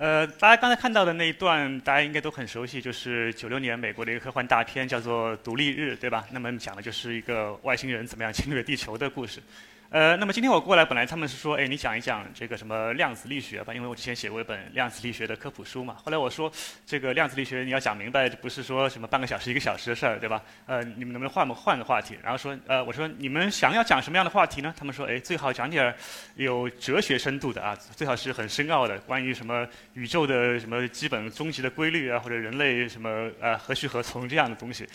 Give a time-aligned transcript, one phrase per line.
[0.00, 6.24] 呃，大家刚才看到的那一段，大家应该都很熟悉，就是九六年美国的一个科幻大片，叫做《独立日》，对吧？
[6.30, 9.42] 那么讲的就是一个外星人怎么样侵略地球的故事。
[9.90, 15.96] 呃，那么今天我过来，本来他们是说，哎，你讲一讲这个什么量子力学吧，因为我之前写过一本量子力学的科普书嘛。
[16.04, 16.52] 后来我说，
[16.84, 20.42] 这个量子力学你要讲明白，不是说什么半个小时、一个小时的事儿，对吧？
[20.66, 22.18] 呃，你们能不能换换个话题？
[22.22, 24.74] 然后说，呃，我说你们想要讲什么样的话题呢？
[24.76, 25.96] 他们说，哎，最好讲点儿
[26.34, 34.86] 有哲学深度的啊，最好是很深奥的，关于什么宇宙的什么基本终极的规律啊，或者人类什么呃何去何从这样的东西。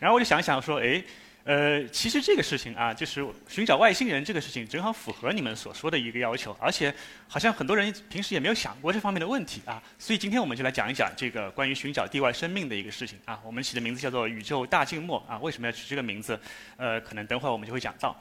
[0.00, 1.00] 然后我就想想说，哎。
[1.44, 6.94] 呃，其实这个事情啊，就是寻找外星人这个事情，正好符合你们所说的一个要求，而且
[7.26, 13.40] 好像很多人平时也没有想过这方面的问题啊，所以今天我们就来讲一讲这个关于寻找地外生命的一个事情啊。
[13.42, 16.38] 我们起的名字叫做“宇宙大静默”啊，为什么要取这个名字？
[16.76, 18.14] 呃，可能等会儿我们就会讲到。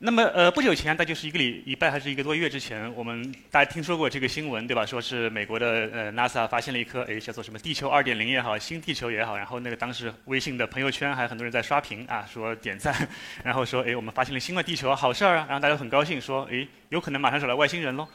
[0.00, 4.84] 那么，呃，不久前，大概就是一个礼礼拜还是一个多月之前，我们大家听说过这个新闻，对吧？
[4.84, 13.08] 说是美国的呃 NASA 发现了一颗，哎，叫做什么“地球二点零”也好，“新地球”也好，然后那个当时微信的朋友圈还有很多人在刷屏啊，说点赞，
[13.44, 15.46] 然后说，哎，我们发现了新的地球，好事儿啊！
[15.48, 18.06] 然后大家很高兴，说，哎，有可能马上找到外星人喽。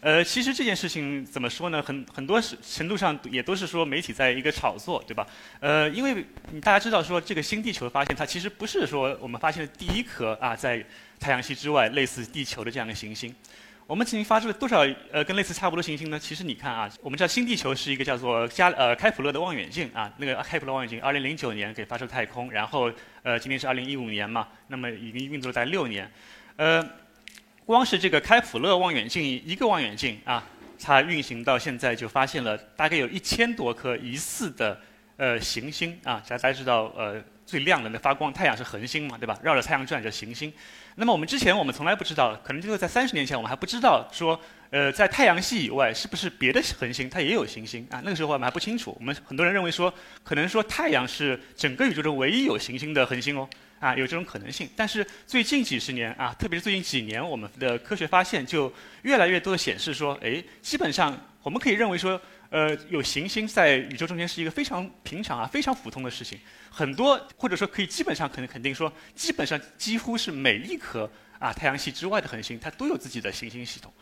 [0.00, 1.82] 呃，其实这件事情怎么说呢？
[1.82, 5.26] 很很多程度上也都是说媒体在一个炒作，对吧？
[5.60, 6.24] 呃，因为
[6.60, 10.84] 大家知道说这个新地球发现，它其实不是说我们发现的第一颗啊，在
[11.18, 13.34] 太阳系之外类似地球的这样的行星。
[13.86, 16.18] 我们曾经发射了多少呃跟类似差不多行星呢？
[16.18, 26.10] 其实你看啊，我们知道新地球是一个叫做加呃开普勒的望远镜啊，那个开普勒望远镜，二零零九年给发射太空，然后呃今年是二零一五年嘛，那么已经运作了在六年，
[26.56, 26.86] 呃。
[27.64, 30.42] 光是这个开普勒望远镜一个望远镜啊，
[30.80, 34.80] 它运行到现在就发现了大概有一千多颗疑似的
[35.18, 36.22] 呃行星啊。
[36.26, 39.38] 大家知道呃最亮的那发光，太阳是恒星嘛，对吧？
[39.42, 40.52] 绕着太阳转叫行星。
[40.96, 44.38] 那么我们之前我们从来不知道，可能就是在三十年前我们还不知道说
[44.68, 48.02] 呃在太阳系以外是不是别的恒星它也有行星啊？
[48.04, 48.94] 那个时候我们还不清楚。
[49.00, 49.90] 我们很多人认为说
[50.22, 53.48] 可能说太阳是整个宇宙中唯一有行星的恒星哦。
[53.80, 58.72] 啊，有这种可能性，但是最近几十年啊，特别是最近几年，我们的科学发现就
[59.02, 62.20] 越来越多的显示说，哎，基本上我们可以认为说，
[62.50, 66.38] 呃，有行星在宇宙中间是一个非常平常啊、非常普通的事情。
[66.70, 73.92] 很多或者说可以基本上可能肯定说，基本上几乎是每一颗啊太阳系之外的恒星，它都有自己的行星系统。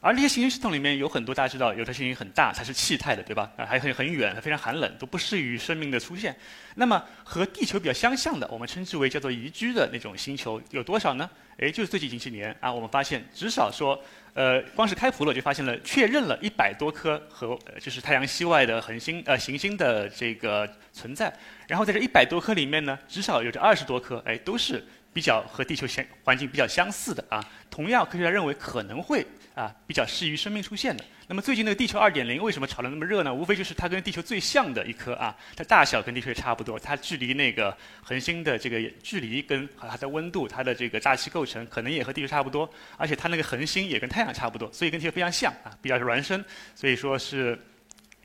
[0.00, 3.50] 而这些行星系统里面有很多，大家知道，有的行星很大，它是气态的，对吧？
[3.56, 6.36] 啊，还很很远，非常寒冷，都不适于生命的出现。
[6.76, 11.28] 那么和地球比较相像的，我们称之为叫做宜居的那种星球有多少呢？
[11.58, 14.00] 哎，就是最近几年啊，我们发现至少说，
[14.38, 21.36] 呃，光是开普勒就发现了，确认了一百多颗和就是太阳系外的恒星呃行星的这个存在。
[21.66, 27.44] 然后在这一百多颗里面呢，至少有着二十多颗，哎，都是比较和地球相环境比较相似的啊。
[27.68, 29.26] 同样，科学家认为可能会。
[29.58, 31.04] 啊，比较适于生命出现的。
[31.26, 33.34] 那么最近那个地球二点零为什么炒得那么热呢？
[33.34, 46.44] 无非就是它跟地球最像的一颗啊，它大小跟地球也差不多，它距离那个恒星的这个距离跟它的温度、它的这个大气构成可能也和地球差不多，而且它那个恒星也跟太阳差不多，所以跟地球非常像啊，比较孪生，
[46.76, 47.58] 所以说是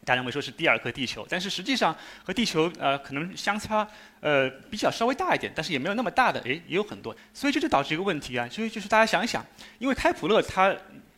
[0.05, 1.25] 大家认为说是第二颗地球。
[1.27, 3.88] 但是实际上和地球呃可能相差
[4.19, 7.16] 呃比较稍微大一点，但是也没有那么大的，诶，也有很多。
[7.33, 9.43] 所以这就导致一个问题啊，所以就是大家想一想，
[9.79, 10.72] 因为开普勒它。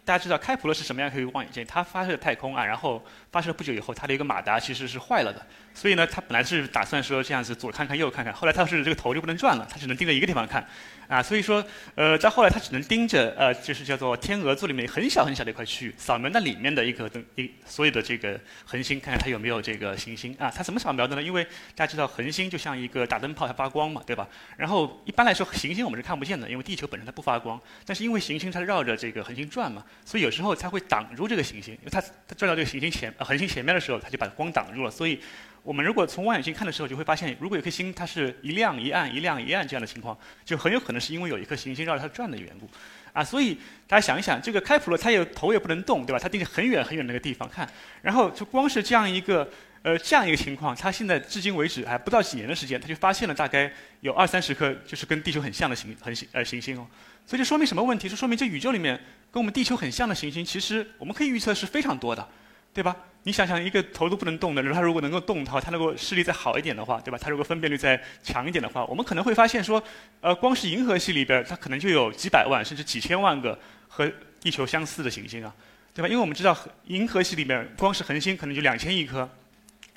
[0.05, 1.65] 大家知道开普勒是什么样一个望远镜？
[1.65, 3.03] 它发射太空啊，然后
[3.35, 5.45] 发射不久以后，它的一个马达其实是坏了的。
[5.73, 10.65] 所以呢，它本来是打算说这样子左看看右看看，后来它是这个头就不能转了，它只能盯着一个地方看。
[11.07, 11.63] 啊，所以说，
[11.93, 20.49] 呃，到后来它只能盯着呃，就是叫做天鹅座里面很小很小的一块区域，扫描那里面的一颗灯一所有的这个恒星，看看它有没有这个行星啊。
[20.49, 21.21] 它怎么扫描的呢？
[21.21, 21.43] 因为
[21.75, 24.27] 大家知道恒星就像一个打灯泡，它发光嘛，对吧？
[24.57, 27.59] 然后一般来说行星我们是看不见的，因为地球本身它不发光。
[27.85, 35.19] 但是因为行星它绕着这个恒星转嘛，所以有时候它会挡住这个行星，因为它它转到这个行星前恒星前面的时候，它就把光挡住了，所以。
[35.65, 42.69] 我们如果从望远镜看的时候，就会发现，如果有颗星，它是一亮一暗、一亮一暗这样的情况，就很有可能是因为有一颗行星绕着它转的缘故，
[43.13, 43.57] 啊，所以
[43.87, 46.19] 大家想一想，这个开普勒它有头也不能动，对吧？
[46.19, 47.67] 它盯着很远很远那个地方看，
[48.03, 49.49] 然后就光是这样一个
[49.81, 56.85] 呃这样一个情况，它现在至今为止还不到几年的时间，它就发现了大概有二三十颗就是跟地球很像的行恒星呃行星哦，
[57.25, 58.07] 所以这说明什么问题？
[58.07, 58.95] 是说明这宇宙里面
[59.31, 62.29] 跟我们地球很像的行星，其实我们可以预测是非常多的。
[62.75, 62.93] 对吧？
[63.27, 67.17] 你想想，一个头都不能动的，它如果能够动的话，它如果视力再好一点的话，对吧？
[67.19, 69.83] 它如果分辨率再强一点的话，我们可能会发现说，
[70.21, 73.57] 呃，光是银河系里边，它可能就有几百万甚至几千万个
[73.87, 74.07] 和
[74.39, 75.51] 地球相似的行星啊，
[75.91, 76.07] 对吧？
[76.07, 76.55] 因为我们知道，
[76.85, 79.27] 银河系里面光是恒星可能就两千亿颗。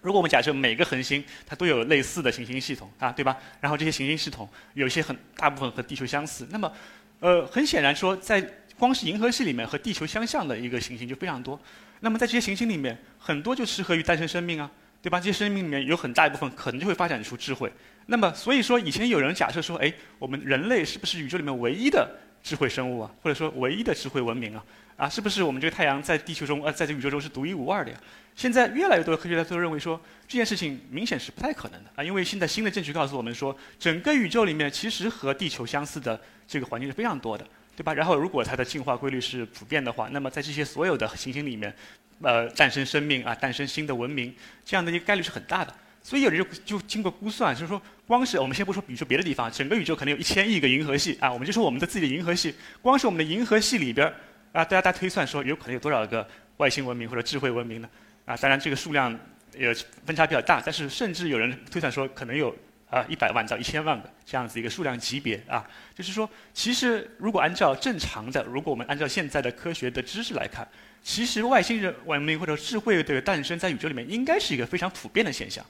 [0.00, 3.36] 如果我们假设每个恒星它都有类似的行星系统啊，对吧？
[3.60, 6.72] 然后这些行星系统有些很大部分和地球相似，那么，
[7.20, 8.40] 呃，很显然说在
[8.78, 11.60] 光是银河系里面和地球相像的一个行星就非常多。
[12.00, 14.70] 那么在这些行星里面，很多就适合于诞生生命啊，
[15.02, 15.18] 对吧？
[15.18, 17.72] 这些生命里面有很大一部分可能就会发展出智慧。
[18.06, 22.08] 那么所以说，以前有人假设说，哎，我们人类是不是宇宙里面唯一的
[22.42, 23.10] 智慧生物啊？
[23.22, 24.64] 或者说唯一的智慧文明啊？
[24.96, 28.00] 啊，是不是我们这个太阳在地球中，呃，在这宇宙中是独一无二的呀？
[28.34, 37.46] 现在越来越多的科学家都认为说，这件事情明显是不太可能的啊，因为现在新的证据告诉我们说，整个宇宙里面其实和地球相似的这个环境是非常多的。
[37.78, 37.94] 对吧？
[37.94, 41.72] 然后，如果它的进化规律是普遍的话，那么在这些所有的行星里面，
[42.20, 44.34] 呃，诞生生命啊，诞生新的文明，
[44.64, 45.72] 这样的一个概率是很大的。
[46.02, 52.52] 所以有人就就经过估算，就是说，光是我们先不说，比如说别的地方，整个宇宙可能有一千亿个银河系啊，我们就说我们的自己的银河系，
[52.82, 54.08] 光是我们的银河系里边
[54.50, 57.88] 啊，大家大家推算说，有可能有多少个外星文明或者智慧文明呢？
[58.24, 59.16] 啊，当然这个数量
[59.56, 59.72] 也
[60.04, 62.52] 分差比较大，但是甚至有人推算说，可能有。
[62.90, 70.66] 啊，一百万到一千万个这样子一个数量级别啊，就是说，其实如果按照正常的，如果我们按照现在的科学的知识来看，
[71.02, 75.64] 其实外星人文明或者智慧的诞生在宇宙里面应该是一个非常普遍的现象，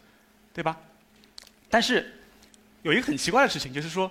[0.55, 0.76] 对吧？
[1.69, 2.20] 但是
[2.82, 4.11] 有一个很奇怪的事情，就是说，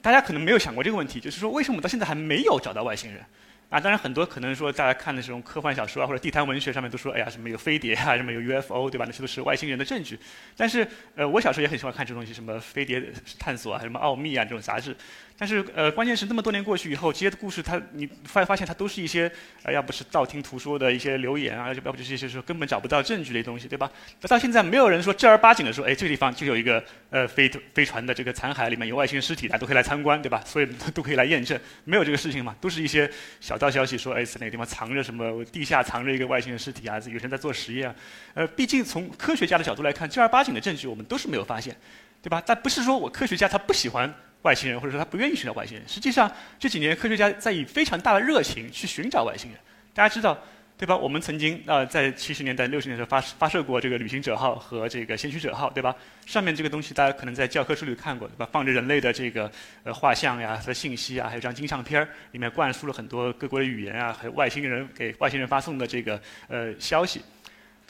[0.00, 3.24] 大家可能没有想过这个问题，就是说，为什么到现在还没有找到外星人？
[3.70, 9.04] 啊，当然很多可能说大家看的这种科幻小说啊，或者地摊文学上面都说，哎呀，什么有飞碟啊，什么有 UFO，对吧？
[9.06, 10.18] 那些都是外星人的证据。
[10.56, 13.00] 但是，呃，我小时候也很喜欢看这东西，什么飞碟
[13.38, 14.94] 探索啊，什么奥秘啊这种杂志。
[15.38, 19.30] 但是，呃，关键是那么多年过去以后，这些故事它，你发发现它都是一些，
[19.62, 23.90] 呃，要不是道听途说的一些流言啊，要不就是一些说根本找不到证据的东西，对吧？
[24.28, 30.42] 到现在没有人说正儿八经的说，哎，这个地方就有一个呃飞飞船的这个残骸，里面有外星尸体，大家都可以来参观，对吧？
[30.44, 32.54] 所以都可以来验证，没有这个事情嘛？
[32.60, 37.94] 都是一些小道消息说，哎，在哪个地方藏着什么，地下藏着一个外星人尸体啊，有人在做实验啊。
[38.34, 41.76] 呃，毕竟从科学家的角度来看，正儿八经的证据我们都是没有发现，
[42.22, 42.42] 对吧？
[42.44, 44.12] 但不是说我科学家他不喜欢。
[44.42, 45.86] 外星人，或者说他不愿意寻找外星人。
[45.86, 49.60] 实际上这几年科学家在以非常大的热情去寻找外星人。
[49.92, 50.42] 大家知道，
[50.80, 50.96] 对吧？
[50.96, 55.94] 我们曾经啊在七十年代、六十年代发发射过这个旅行者号和这个先驱者号，对吧？
[56.24, 58.48] 上面这个东西大家可能在教科书里看过，对吧？
[58.50, 59.52] 放着人类的这个
[59.84, 66.18] 呃画像呀和信息啊，还有张金相片儿，里面灌输了很多各国的语言啊，还有外星人给外星人发送的这个
[66.48, 67.20] 呃消息。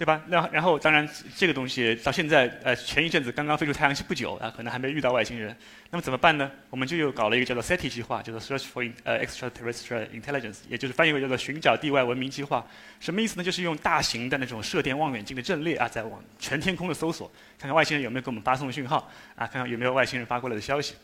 [0.01, 0.19] 对吧？
[0.29, 1.07] 那然后当然
[1.37, 5.55] 这个东西到现在呃前一阵子刚刚飞出太阳系不久啊，可能还没遇到外星人。
[5.91, 6.51] 那么怎么办呢？
[6.71, 12.67] 我们就又搞了一个叫做 SETI 计划，叫做 Search for 呃 Extraterrestrial Intelligence，也就是翻译为叫做寻找地外文明计划。
[12.99, 13.45] 什么意思呢？
[13.45, 19.07] 就是用大型的那种射电望远镜的阵列啊，在往全天空的搜索，看看外星人有没有给我们发送讯号
[19.37, 20.95] 啊，看看有没有外星人发过来的消息。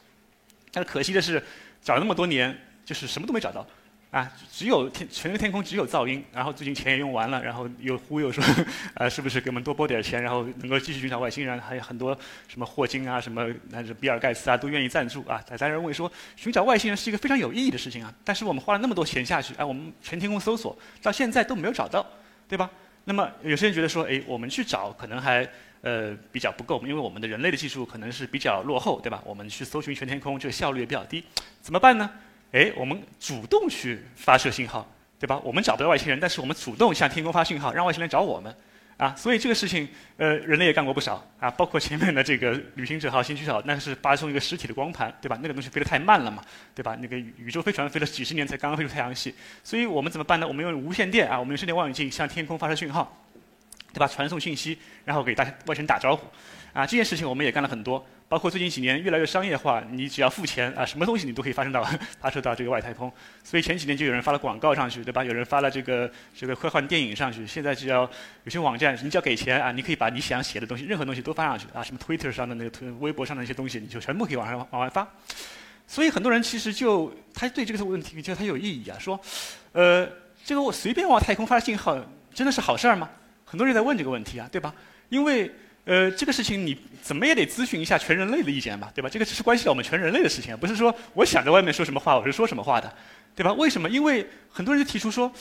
[0.72, 1.42] 但是可惜的是，
[1.82, 3.66] 找了那么多年，就是什么都没找到。
[4.16, 8.42] 啊，只有天全天空只有噪音，然后最近钱也用完了，然后又忽悠说，
[8.96, 11.60] 呃，是不是给我们多拨点钱，然后能够继续寻找外星人？
[11.60, 12.16] 还有很多
[12.48, 15.38] 什么霍金啊，什么那是比尔盖茨啊，都愿意赞助啊。
[15.46, 22.06] 大家认为说寻找外星人是一个非常有意义的事情啊，但是我们花了那么多钱下去，哎，我们全天空搜索到现在都没有找到，
[22.48, 22.70] 对吧？
[23.04, 25.46] 那么有些人觉得说，哎，我们去找可能还
[25.82, 29.22] 呃比较不够，因为我们的人类的技术可能是比较落后，对吧？
[29.26, 31.22] 我们去搜寻全天空这个效率也比较低，
[31.60, 32.10] 怎么办呢？
[32.52, 34.88] 哎，我们主动去发射信号，
[35.18, 35.38] 对吧？
[35.44, 38.54] 我们找不到外星人，但是我们主动向天空发信号，让外星人找我们，
[38.96, 39.86] 啊，所以这个事情，
[40.16, 45.38] 呃，人类也干过不少，啊，包括前面的这个旅行者号、先驱者号，那是发送一个实体的光盘，对吧？
[45.42, 46.42] 那个东西飞得太慢了嘛，
[46.74, 46.96] 对吧？
[47.00, 50.46] 那个宇宙飞船飞了几十年才刚刚飞出太阳系，所以我们怎么办呢？
[50.46, 53.22] 我们用无线电啊，我们用射电望远镜向天空发射讯号，
[53.92, 54.06] 对吧？
[54.06, 56.26] 传送信息，然后给大外星人打招呼，
[56.76, 58.04] 啊，这件事情我们也干了很多。
[58.28, 61.82] 包括最近几年越来越商业化，你只要付钱啊，什么东西你都可以发射到
[62.20, 63.10] 发射到这个外太空。
[63.42, 65.24] 所以前几年就有人发了广告上去，对吧？
[65.24, 67.46] 有人发了这个这个科幻电影上去。
[67.46, 68.02] 现在只要
[68.44, 71.82] 有些网站，你只要给钱啊，你可以把你想写的东西，任何东西都发上去啊。
[71.82, 75.08] 什么 Twitter 上的那个推，微博上的那些东西，你就全部可以往上往外发。
[75.86, 79.18] 所以很多人其实就他对这个问题觉得他有意义啊，说，
[79.72, 80.06] 呃，
[80.44, 81.96] 这个我随便往太空发信号，
[82.34, 83.08] 真的是好事儿吗？
[83.44, 84.74] 很多人在问这个问题啊，对吧？
[85.08, 85.48] 因为。
[85.86, 89.08] 呃，这个事情你怎么也得咨询一下全人类的意见吧，对吧？
[89.08, 92.92] 这个是关系到我们全人类的事情，不是说我想在外面说什么话，我是说什么话的，
[93.36, 93.52] 对吧？
[93.52, 93.88] 为什么？
[93.88, 95.32] 因为很多人就提出说，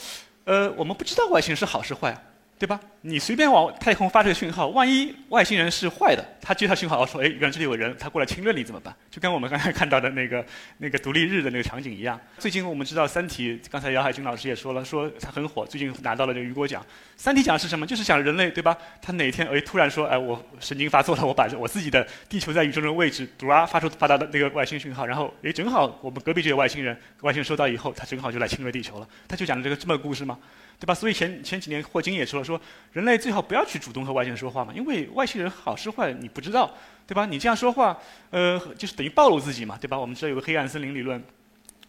[0.44, 2.16] 呃，我们不知道外星人是好是坏。
[2.58, 2.80] 对吧？
[3.02, 8.94] 你随便往太空发这个讯号，万一外星人是坏的，他接到信号说，哎，原来这里有人，他过来侵略你怎么办？
[9.10, 10.44] 就跟我们刚才看到的那个
[10.78, 12.18] 那个独立日的那个场景一样。
[12.38, 16.82] 最近我们知道《三体》，刚才姚海军老师也说了，说它很火，最近拿到了这个雨果奖。
[17.14, 17.86] 《三体》讲是什么？
[17.86, 18.74] 就是讲人类，对吧？
[19.02, 29.06] 他哪天哎突然说，哎，我神经发作了，我把我自己的地球在宇宙中的位置，嘟啊发出发到的那个外星讯号，然后哎正好我们隔壁就有外星人，外星人收到以后，他正好就来侵略地球了。
[29.28, 30.38] 他就讲的这个这么个故事吗？
[30.78, 30.94] 对吧？
[30.94, 32.60] 所以前前几年霍金也说了，说
[32.92, 36.72] 人类最好不要去主动和外星人说话嘛，因为外星人好是坏你不知道，
[37.06, 37.24] 对吧？
[37.24, 37.96] 你这样说话，
[38.30, 39.98] 呃，就是等于暴露自己嘛，对吧？
[39.98, 41.22] 我们知道有个黑暗森林理论，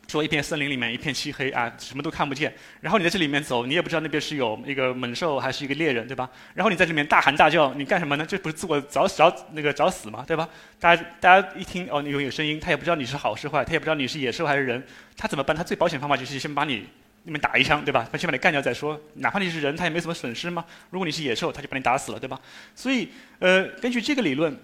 [0.08, 2.54] 说一片森林里面一片漆黑啊，什么都看不见。
[2.80, 6.30] 然后你在这里面走，你也不知道那边是有一个猛兽还是一个猎人，对吧？
[6.54, 8.26] 然后你在这里面大喊大叫，你干什么呢？
[8.26, 10.24] 这不是自我找找那个找死吗？
[10.26, 10.48] 对吧？
[10.80, 14.82] 大家大家一听哦，你有有声音，他也不知道你是好是坏，他也不知道你是野兽还是人，
[15.18, 15.54] 他怎么办？
[15.58, 16.88] 他最保险方法就是先把你
[17.28, 18.08] 你们打一枪，对吧？
[18.10, 18.98] 他先把你干掉再说。
[19.16, 20.64] 哪怕你是人，他也没什么损失嘛。
[20.92, 22.40] 如果你是野兽，他就把你打死了，对吧？
[22.74, 24.58] 所以呃，根据这个理论，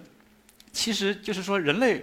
[0.71, 2.01] 其实就是说人类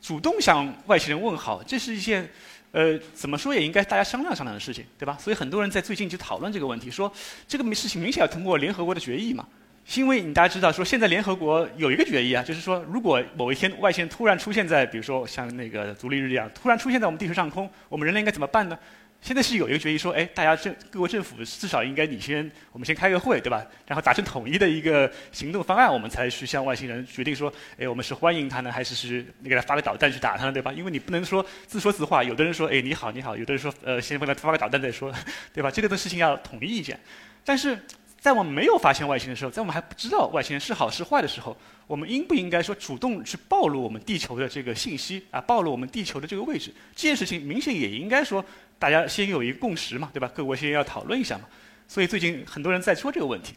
[0.00, 2.26] 主动向外星人问好，这是一件。
[2.70, 5.16] 呃，怎么说也应该大家商量商量的事情，对吧？
[5.18, 7.10] 所以很多人在最近就讨论这个问题，说
[7.46, 9.46] 这个事情明显要通过联合国的决议嘛。
[9.94, 18.78] 因为你大家知道，说现在联合国有一个决议啊，就是说如果某一天外星人突然出现在，比如说像那个独立日一样，突然出现在我们地球上空，我们人类应该怎么办呢？
[19.20, 23.66] 现在是有一个决议说，哎，大家政各国政府至少应该你先，我们先开个会，对吧？
[23.86, 30.72] 然后达成统一的一个行动方案，我们才去向外星人决定说，哎，我们是欢迎他呢，还是是你给他发个导弹去打他呢，对吧？
[30.72, 35.12] 因为你不能说自说自话，有的人说，哎，你好，你好，有的人说，呃，先给他发个导弹再说，
[35.52, 35.70] 对吧？
[35.70, 36.98] 这个的事情要统一意见。
[37.44, 37.78] 但是
[38.20, 41.56] 在我们没有发现外星的时候，在我们还不知道外星人是好是坏的时候，
[41.86, 46.72] 我们应不应该说主动去暴露我们地球的这个信息啊，暴露我们地球的这个位置？
[46.94, 48.44] 这件事情明显也应该说。
[48.78, 50.30] 大家先有一个共识嘛，对吧？
[50.34, 51.44] 各国先要讨论一下嘛。
[51.86, 53.54] 所以最近很多人在说这个问题。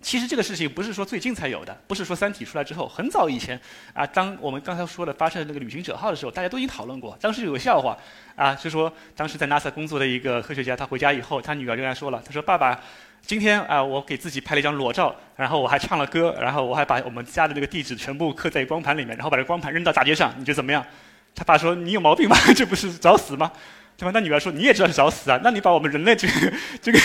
[0.00, 3.60] 其实这个事情不是说最近才有的，不是说《三体》出来之后，很早以前
[3.94, 7.16] 啊，当我们刚才说的发射那个旅行者号的时候，大家都已经讨论过。
[7.20, 7.96] 当时有个笑话
[8.34, 12.80] 啊，就说当时在 NASA 工作的一个科学家，他回家以后，他女儿就跟他说了，他说：“爸爸，
[13.24, 20.84] 今天啊，我给自己拍了一张裸照，然后我还唱了歌，然后我还把我们家的那个地址全部刻在光盘里面，然后把这光盘扔到大街上，你觉得怎么样？”
[21.32, 22.36] 他爸说：“你有毛病吧？
[22.56, 23.52] 这不是找死吗？”
[23.96, 24.10] 对吧？
[24.12, 25.40] 那女儿说：“你也知道是找死啊？
[25.42, 26.98] 那你把我们人类这个这个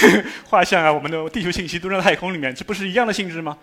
[0.46, 3.58] 画像啊，我们的地球信息都扔到太空里面，这不是一样的性质吗？”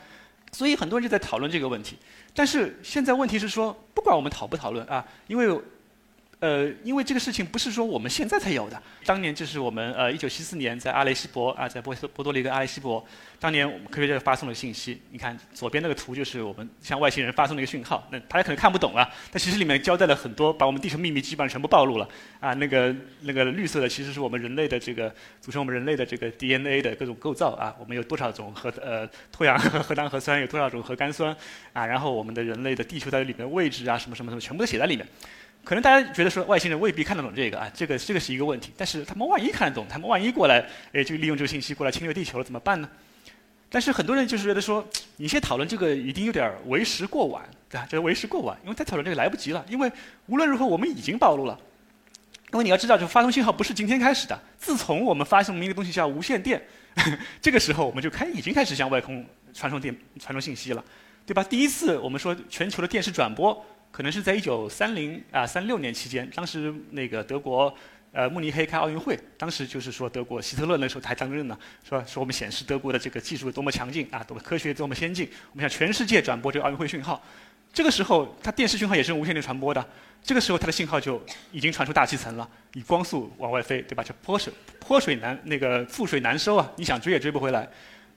[0.52, 1.98] 所以很多人就在讨论这个问题。
[2.34, 5.60] 但是现在问题是说，不管我们讨不讨论啊，因为。
[6.44, 13.02] 呃，因为这个事情不是说我们现在才有的，当年就是我们呃，一九七四年在阿雷西博啊，在波波多黎各阿雷西博，
[13.40, 15.00] 当年我们科学家发送了信息。
[15.10, 18.06] 你看左边那个图就是我们向外星人发送的一个讯号。
[18.10, 22.06] 那大家可能看不懂啊，但其实里面交代了很多，把我们地球秘密基本上全部暴露了。
[22.40, 25.10] 啊，那个那个绿色的其实是我们人类的这个
[25.40, 31.34] 组成我们人类的这个 DNA 的各种构造啊，我们有多少种核 呃脱氧核糖核酸，有多少种核苷酸
[31.72, 35.06] 啊，然后我们的人类的地球在里面位置啊，什么什么什么，全部都写在里面。
[35.64, 38.70] 可能大家觉得说外星人未必看得懂这个啊，这个这个是一个问题。
[38.76, 42.88] 但是他们万一看得懂，他们万一过来，哎，就利用这个信息过来侵略地球了，怎么办呢？
[43.70, 47.86] 但是很多人就是觉得说，你现在讨论这个已经有点为时过晚，对吧？
[47.86, 49.64] 就是为时过晚，因为再讨论这个来不及了。
[49.68, 49.90] 因为
[50.26, 51.58] 无论如何，我们已经暴露了。
[52.52, 54.38] 因为你要知道，就发送信号不是今天开始的。
[54.58, 56.62] 自从我们发送一个东西叫无线电，
[57.42, 60.84] 这个时候我们就开已经开始向外空传送电传送信息了，
[61.26, 61.42] 对吧？
[61.42, 63.64] 第一次我们说全球的电视转播。
[63.94, 67.72] 可能是在一九三零啊三六年期间，当时那个德国
[68.10, 71.56] 呃慕尼黑开奥运会，当时就是说德国希特勒那时候还当任呢，
[71.88, 77.22] 说说我们显示德国的这个技术多么强劲啊，多么科学多么先进，我们向全世界转播这个奥运会讯号。
[77.72, 79.88] 这个时候，它电视讯号也是无线电传播的，
[80.24, 84.02] 这个时候它的信号就已经传出大气层了，以光速往外飞，对吧？
[84.02, 87.68] 就泼水泼水难那个覆水难收啊，你想追也追不回来。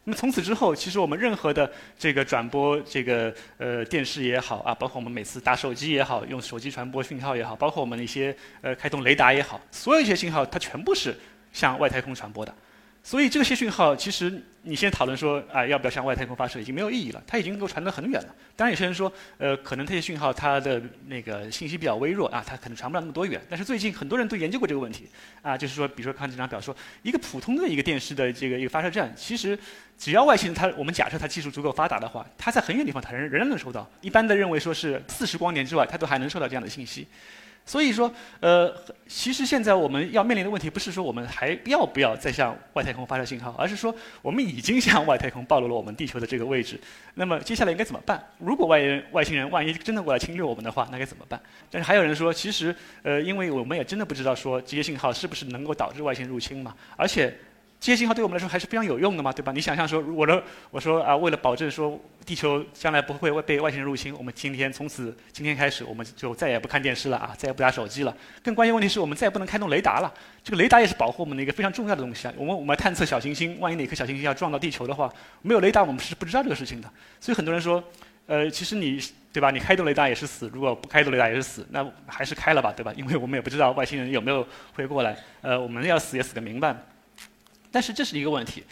[0.09, 11.13] 那么从此之后，其实我们任何的这个转播，这个呃电视也好啊，包括我们每次打手机也好，用手机传播讯号也好，包括我们一些呃开通雷达也好，所有一些信号它全部是
[11.51, 12.55] 向外太空传播的。
[13.07, 14.29] 所以这些讯号，其实
[14.63, 17.23] 你现在讨论说啊，要不要向外太空发射，已经没有意义了。
[17.25, 18.35] 它已经能够传得很远了。
[18.53, 23.39] 当然，有些人说，呃，可能这些讯号它的那个信息比较微弱啊，它可能传不了那么多远。
[23.49, 25.07] 但是最近很多人都研究过这个问题，
[25.41, 29.57] 啊，就是说，比如说看这张表，说一个普通的一个电视的这个一个发射站，其实
[29.97, 33.89] 只要外星人他，我们假设他技术足够发达的话，他在很远地方，他仍仍然能收到。
[34.01, 37.07] 一般的认为说是四十光年之外，他都还能收到这样的信息。
[37.67, 38.73] 所以说，呃，
[39.07, 46.79] 其实现在我们要面临的问题不是说我们还要不要再向外太空发射信号，而是说我们已经向外太空暴露了我们地球的这个位置。
[47.15, 48.19] 那么接下来应该怎么办？
[48.39, 51.39] 如果外人、外星人万一真的过来侵略我们的话，那该怎么办？
[51.69, 57.37] 但是还有人说，其实，呃，因为我们也真的不知道说这些信号是不是能够导致外星入侵嘛，而且。
[57.87, 59.53] 这些信号对我们来说还是非常有用的嘛，对吧？
[59.53, 68.13] 你想象说，我的我说啊，为了保证说地球将来不会被外星人入侵，我们今天从此今天开始，我们就再也不看电视了啊，再也不打手机了。
[68.43, 70.13] 更关键问题是我们再也不能开动雷达了。
[70.43, 72.33] 这个雷达也是保护我们的一个非常重要的东西啊。
[72.35, 75.09] 我们我们探测小行星，万一哪颗小行星要撞到地球的话，
[75.41, 76.91] 没有雷达我们是不知道这个事情的。
[77.21, 77.81] 所以很多人说，
[78.25, 79.01] 呃，其实你
[79.31, 79.49] 对吧？
[79.49, 82.91] 你开动雷达也是死，如果不开动雷达也是死，那还是开了吧，对吧？
[82.97, 86.75] 因为我们也不知道外星人有没有会过来，呃，我们要死也死个明白。
[87.71, 88.63] 但是这是一个问题，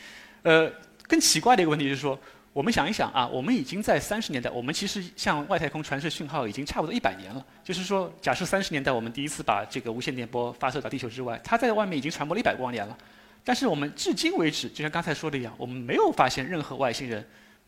[0.43, 0.71] 呃，
[1.07, 2.17] 更奇怪的一个问题就是说，
[2.53, 7.45] 我们想一想啊，我们已经在三十年代，我们其实向外太空传射讯号已经差不多一百年了。
[7.63, 12.97] 就是说，假设三十年代我们第一次把这个无线电波发射到地球之外，它在外面已经传播了一百光年了。
[13.43, 17.23] 但是我们至今为止，就像刚才说的一样，我们没有发现任何外星人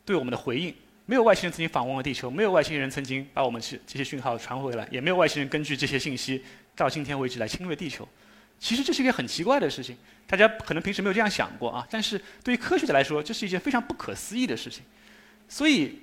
[0.06, 0.74] 对我们的回应，
[1.06, 6.44] 没有外星人曾经访问过地球，没有外星人曾经把我们这这些讯号传回来，也没有外星人根据这些信息
[6.76, 8.08] 到今天为止来侵略地球。
[8.60, 9.96] 其实这是一个很奇怪的事情，
[10.26, 11.88] 大家可能平时没有这样想过啊。
[11.90, 14.84] 但是对于科学家来说，这是一件非常不可思议的事情。
[15.48, 16.00] 所以，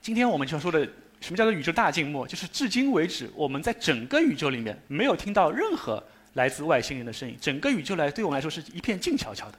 [0.00, 0.86] 今天我们就说的
[1.20, 6.02] 什么叫做宇宙大静默，就是至今为止我们在整个宇宙里面没有听到任何
[6.34, 9.58] 来自外星人的声音，整个宇宙来对我们来说是一片静悄悄的。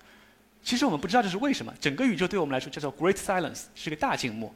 [0.63, 4.53] 其实我们不知道这是为什么，整个宇宙对我们来说叫做 Great Silence，是个大静默，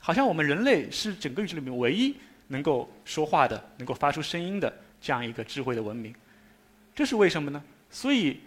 [0.00, 2.16] 好像我们人类是整个宇宙里面唯一
[2.48, 6.14] 能够说话的、能够发出声音的这样一个智慧的文明。
[6.94, 7.62] 这是为什么呢？
[7.90, 8.40] 所以，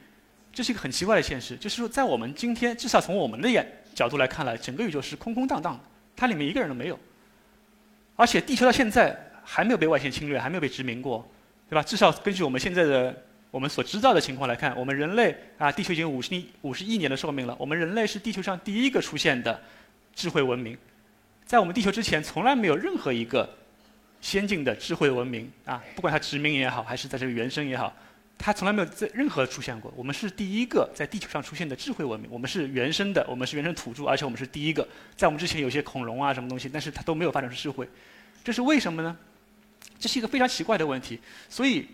[0.53, 5.79] 这是一个很奇怪的现实，就是说，在我们今天，至少从我们的眼角度来看来，整个宇宙是空空荡荡的，
[6.15, 6.99] 它里面一个人都没有。
[8.15, 11.27] 而且，地球到现在还没有被外星侵略，还没有被殖民过，
[11.69, 11.83] 对吧？
[11.83, 19.61] 至少根据我们现在的我们所知道的情况来看，我们人类啊，地球已经五十亿五十亿年的寿命了，我们人类是地球上第一个出现的
[20.13, 20.77] 智慧文明，
[21.45, 23.49] 在我们地球之前，从来没有任何一个
[24.21, 27.93] 先进的智慧文明啊，不管它殖民也好，还是在这个原生也好。
[28.37, 29.91] 它从来没有在任何出现过。
[29.95, 32.29] 我们是第一个在地球上出现的智慧文明。
[32.31, 34.87] 我们是原生的，我们是原生土著，而且我们是第一个。
[35.15, 37.87] 在我们之前有些恐龙啊什么东西，但是它都没有发展出智慧。
[38.43, 39.17] 这是为什么呢？
[39.97, 41.19] 这是一个非常奇怪的问题。
[41.49, 41.87] 所以，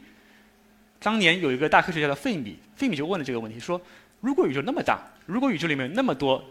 [1.00, 3.80] 当年有一个大科学家叫费米，费米就问了这个问题：说，
[4.20, 6.44] 如果宇宙那么大，如果宇宙里面那么多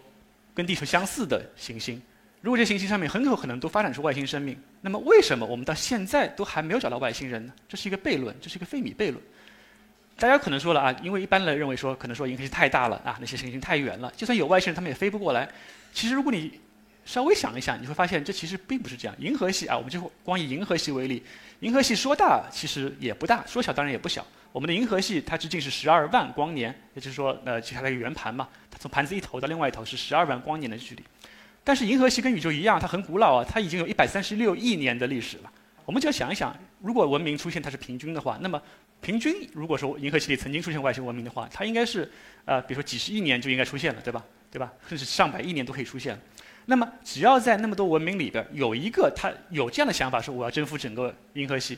[0.54, 2.00] 跟地球相似的行星，
[2.40, 7.52] 如果这行星上面很有可能都发展出外星生命，那么为什么我们到现在都还没有找到外星人呢？
[7.68, 9.20] 这是一个悖论，这是一个费米悖论。
[10.20, 15.49] 大家可能说了啊，因为一般人认为说，可能说银河系太大了啊，那些行星太远了，就算有外星人，他们也飞不过来。
[15.95, 16.60] 其实如果你
[17.06, 19.16] 稍微想一想，你会发现这其实并不是这样。
[19.18, 21.23] 银河系啊，我们就光以银河系为例，
[21.60, 24.23] 银河系说大其实也不大，说小当然也不小。
[24.52, 31.02] 我们的银河系它直径是十二万光年，也就是说，呃，就它一个圆盘嘛，它从盘子一头到另外一头是十二万光年的距离。
[31.64, 35.50] 但是银河系跟宇宙一样，它很古老啊，它已经有一百三十六亿年的历史了。
[35.90, 38.62] 我们就要想一想，如果文明出现它是平均的话，那么。
[39.00, 42.08] 平均，如果说银河系里曾经出现外星文明的话，它应该是，
[42.44, 44.24] 呃，比如说几十亿年就应该出现了，对吧？
[44.52, 44.72] 对吧？
[44.86, 46.16] 甚至上百亿年都可以出现。
[46.66, 51.76] 那么，只要在那么多文明里边有一个它有这样的想法，说我要征服整个银河系。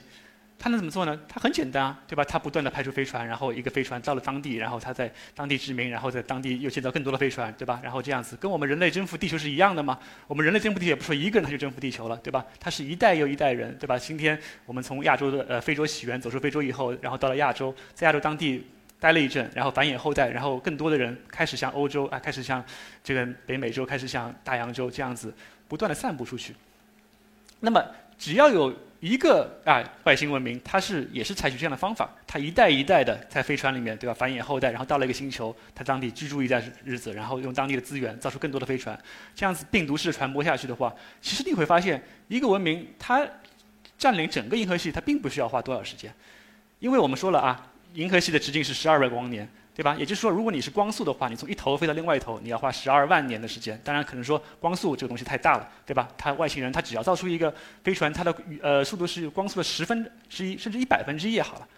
[0.59, 1.19] 他能怎么做呢？
[1.29, 2.25] 他很简单啊，对吧？
[2.25, 7.81] 他不断的派出飞船，然后一个飞船到了当地，然后他在当地殖民，然后在当地又建造更多的飞船，对吧？
[7.83, 9.99] 然后这样子，跟我们人类征服地球是一样的吗？
[10.29, 12.47] 我们人类征服地球也不说一个人他就征服地球了，对吧？
[12.61, 13.99] 他是一代又一代人，对吧？
[13.99, 18.65] 今天我们从亚洲的呃非洲起源，走出非洲以后，然后到了亚洲，在亚洲当地
[19.01, 22.65] 待了一阵，然后繁衍后代，然后更多的人开始向欧洲啊，开始向
[23.03, 25.35] 这个北美洲，开始向大洋洲这样子
[25.67, 26.55] 不断的散布出去。
[27.59, 27.85] 那么
[28.17, 28.73] 只要有。
[29.03, 38.97] 一个啊，外星文明，它是也是采取这样的方法，它一代一代的在飞船里面，对吧，繁衍后代，然后到了一个星球，它当地居住一段日子，然后用当地的资源造出更多的飞船，
[39.35, 43.27] 这样子病毒式传播下去的话，其实你会发现，一个文明它
[43.99, 46.15] 占领整个银河系，它并不需要花多少时间，
[46.79, 49.49] 因为我们说了啊，银河系的直径是十二万光年。
[49.75, 49.97] 对吧？
[49.99, 53.81] 也就是说，如果你是光速的话，你从一头飞到另外一头，你要花十二万年的时间。
[53.83, 56.09] 当然，可能说光速这个东西太大了，对吧？
[56.19, 61.69] 它外星人他只要造出一个飞船，它的呃速度是光速的十分之一，甚至一百分之一也好了。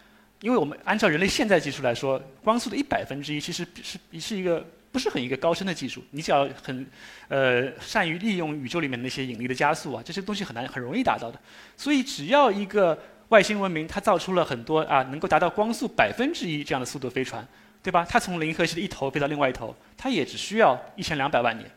[0.40, 6.02] 因为我们按照人类现在技术来说，光速的一百分之一其实是是一个不是很一个高深的技术。
[6.10, 6.84] 你只要很
[7.28, 11.38] 呃善于利用宇宙里面那些引力的加速啊，这些东西很难很容易达到的。
[11.76, 17.46] 所以，只要一个外星文明它造出了很多啊能够达到光速百分之一这样的速度飞船。
[17.84, 18.04] 对吧？
[18.08, 21.70] 它从银河系的一头飞到另外一头，它也只需要一千两百万年。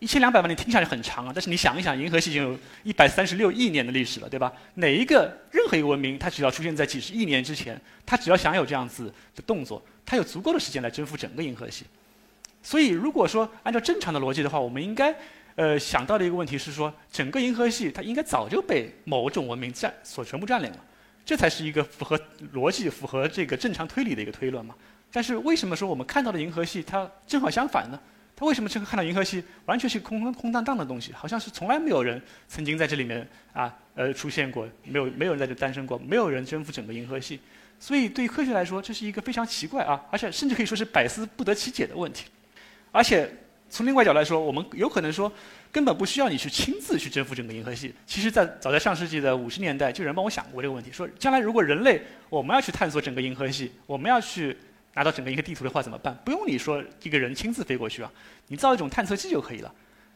[0.00, 4.52] 一千两百万年听起来很长啊，但是你想一想，银河系已经有一百三十六亿年的历史了，对吧？
[4.74, 9.04] 哪一个任何一个文明，它只要出现在几十亿年之前，它只要想有这样子
[9.36, 11.84] 的动作，它有足够的时间来征服整个银河系。
[12.64, 15.14] 所以，如果说按照正常的逻辑的话，我们应该
[15.54, 20.84] 呃想到的一个问题是说，整个银河系它应该早就被某种文明占所全部占领了，
[21.24, 22.20] 这才是一个符合
[22.52, 24.74] 逻辑、符合这个正常推理的一个推论嘛。
[25.12, 28.00] 但是为什么说我们看到的银河系它正好相反呢？
[28.34, 37.38] 它为什么这个看到银河系完全是空空荡荡的东西，好像是从来没有人曾经在这里面啊呃出现过，没有没有人在这诞生过，没有人征服整个银河系。
[37.78, 42.24] 所以对于科学来说，这是一个非常奇怪啊，而且甚至可以说是百思不得其解的问题。
[42.90, 43.30] 而且
[43.68, 45.30] 从另外角度来说，我们有可能说
[45.70, 47.94] 根本不需要你去亲自去征服整个银河系。
[48.06, 54.56] 其实，在早在上世纪的五十年代，就有人帮我想过这个问题，说将来如果人类我们要去探索整个银河系，我们要去。
[54.94, 56.16] 拿到整个一个地图的话怎么办？
[56.24, 58.10] 不用你说一个人亲自飞过去啊，
[58.48, 59.74] 你造一种探测器就可以了。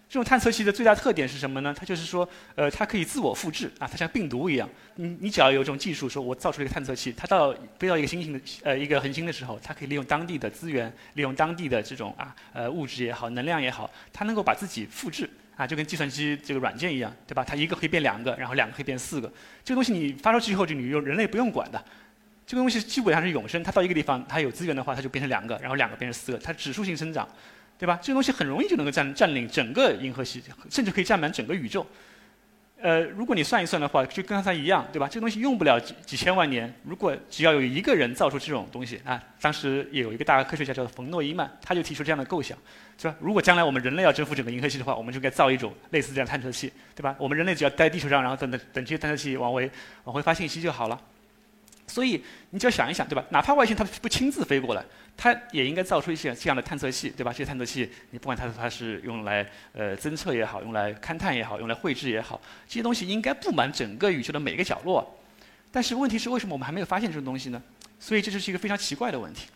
[0.08, 1.74] 这种探测器的最大特点是什么呢？
[1.76, 4.68] 它就是说，呃，它可以自我复制啊，它像病毒一样。
[4.94, 17.42] 你你只要有这种技术，说我造出一个探测器，它到飞到一个星星的呃一个恒星的时候，它可以利用当地的资源，利用当地的这种啊呃物质也好，能量也好，它能够把自己复制啊，就跟计算机这个软件一样，对吧？
[17.42, 19.26] 它一个可以变两个，然后两个可以变四个。
[19.64, 21.84] 这个东西你发出去以后，就你用人类不用管的。
[22.46, 27.28] 这个东西基本上是永生，它到一个地方，它有资源的话，它就变成两个，然后两个变成四个，它指数性生长。
[27.78, 27.98] 对吧？
[28.00, 31.86] 这个东西很容易就能够占占领整个银河系，甚至可以占满整个宇宙。
[32.80, 35.06] 呃，如果你算一算的话，就跟刚才一样，对吧？
[35.06, 36.74] 这个东西用不了几几千万年。
[36.84, 42.56] 如果只要有一个人造出这种东西啊，当时有一个大科学家叫做冯诺依曼，他就提出这样的构想，
[42.96, 43.14] 是吧？
[43.20, 47.14] 如果将来我们人类要征服整个银河系的话，我们就该造一种类似这样探测器，对吧？
[47.18, 49.70] 我们人类只要待地球上，然后等等等这些探测器往回
[50.04, 50.98] 往回发信息就好了。
[51.86, 53.24] 所以你只要想一想，对吧？
[53.30, 54.84] 哪怕外星它不亲自飞过来，
[55.16, 57.32] 它也应该造出一些这样的探测器，对吧？
[57.32, 65.18] 这些探测器，你不管它它是用来呃侦测也好，用来勘探也好，用来绘制也好，这些东西应该布满整个宇宙的每个角落。
[65.70, 67.62] 但是问题是，为什么我们还没有发现这种东西呢？
[68.00, 69.46] 所以这就是一个非常奇怪的问题。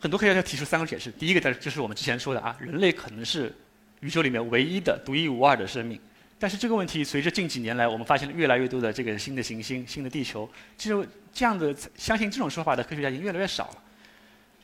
[0.00, 3.54] 很多科学家提出三个解释：第一个，就是我们之前说的啊，人类可能是
[4.00, 6.00] 宇宙里面唯一的独一无二的生命。
[6.38, 13.82] 但是这个问题随着近几年来，我们发现了越来越多的这个新的行星、新的地球，其实这样的相信这种说法的科学家已经越来越少了。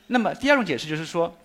[0.07, 1.35] 那么第二种解释就是说，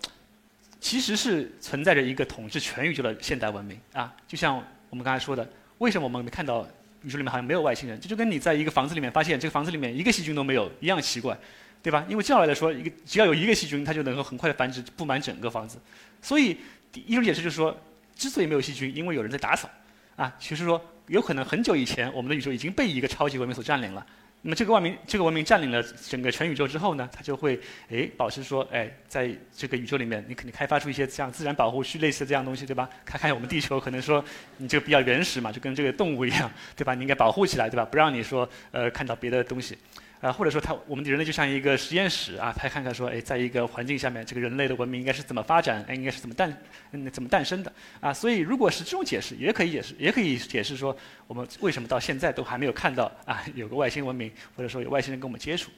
[0.79, 4.55] 其实是存在着一个统治全宇宙的现代文明啊，就像
[4.89, 6.67] 我们刚才说的，为什么我们没看到
[7.03, 7.99] 宇宙里面好像没有外星人？
[7.99, 11.35] 这就跟你在一个房子里面发现这个房子里面一个细菌都没有一样奇怪，
[11.81, 12.05] 对吧？
[12.07, 15.79] 因为照理来说，一个只要有一个细菌，它就能够很快的繁殖布满整个房子。
[16.21, 16.57] 所以
[16.91, 17.75] 第一种解释就是说，
[18.15, 19.69] 之所以没有细菌，因为有人在打扫。
[20.19, 24.05] 啊，其实说有可能很久以前，我们的宇宙已经被一个超级文明所占领了。
[24.41, 32.89] 那么这个文明，这个文明占领了整个全宇宙之后呢，它就会诶保持说，哎，在这个宇宙里面，你肯定开发出一些像自然保护区类似这样东西，对吧？
[33.05, 34.21] 看看我们地球，可能说
[34.57, 36.93] 你这个比较原始嘛，就跟这个动物一样，对吧？
[36.93, 37.85] 你应该保护起来，对吧？
[37.85, 39.77] 不让你说呃看到别的东西。
[40.21, 46.53] 啊，或者说，他我们的人类就像一个实验室啊，他看看说，哎，在一个环境下面，这个人类的文明应该是怎么发展，哎，应该是怎么诞，
[46.91, 48.13] 嗯，怎么诞生的啊？
[48.13, 50.93] 所以，如果是这种解释，也可以解释，也可以解释说，
[51.25, 55.71] 我们为什么到现在都还没有看到啊，有个外星文明，或者说有外星人跟我们接触。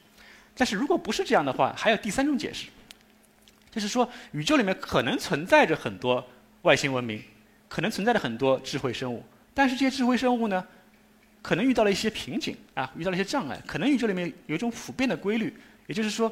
[0.57, 2.65] 但是如果不是这样的话，还有第三种解释，
[3.69, 6.27] 就是说，宇宙里面可能存在着很多
[6.63, 7.23] 外星文明，
[7.69, 9.23] 可能存在着很多智慧生物，
[9.53, 10.65] 但是这些智慧生物呢？
[11.41, 13.59] 可能遇到了一些瓶颈啊，遇到了一些障碍。
[13.65, 15.53] 可能宇宙里面有一种普遍的规律，
[15.87, 16.31] 也就是说，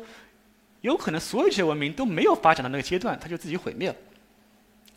[0.81, 3.95] 有可能所有这些文明都没有发展到那个阶段，它就自己毁灭了，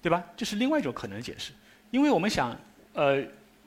[0.02, 0.22] 对吧？
[0.36, 1.52] 这是另外一种可能解释。
[1.90, 2.56] 因为我们想，
[2.92, 3.22] 呃，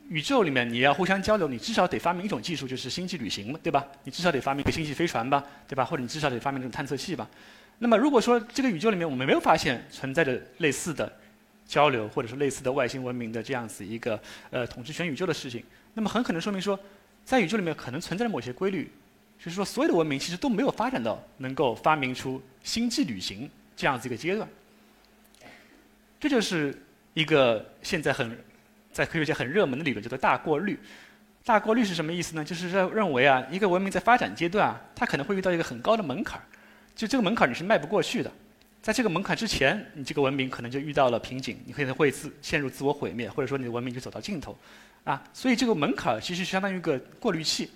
[0.09, 3.85] 宇宙里面你要互相交流，你至少得发明一种技术，就是星际旅行嘛，对吧？
[4.03, 5.83] 你至少得发明一个星际飞船吧，对吧？
[5.83, 7.27] 或者你至少得发明这种探测器吧。
[7.79, 11.11] 那么如果说这个宇宙里面我们没有发现存在着类似的
[11.67, 14.17] 交流，或者是类似的外星文明的这样子一个
[14.49, 15.63] 呃统治全宇宙的事情。
[15.95, 16.77] 那么很可能说明说，
[17.23, 18.91] 在宇宙里面可能存在着某些规律，
[19.39, 24.47] 就是说所有的文明其实都没有发展到能够发明出星际旅行这样子一个阶段。
[26.19, 26.77] 这就是
[27.13, 28.37] 一个现在很
[28.91, 30.77] 在科学界很热门的理论，叫做大过滤。
[31.45, 32.43] 大过滤是什么意思呢？
[32.43, 36.43] 就是认认为啊，一个文明在发展阶段啊，它可能会遇到一个很高的门槛儿，
[36.95, 38.31] 就这个门槛儿你是迈不过去的。
[38.85, 44.55] 在这个门槛之前，你这个文明可能就遇到了瓶颈，你可能会自陷入自我毁灭，或者说你的文明就走到尽头。
[45.03, 47.67] 啊，所以这个门槛其实相当于一个过滤器，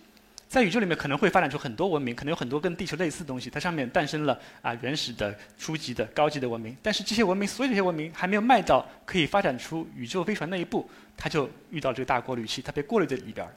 [0.48, 6.78] 在宇宙里面可能会发展出很多文明，可能有很多跟地球类似的东西，它上面诞生了啊原始的、初级的、高级的文明。
[6.84, 13.52] 但是这些文明，所有这些文明还没有迈到可以发展出宇宙飞船那一步，它就遇到这个大过滤器，它被过滤在里边儿。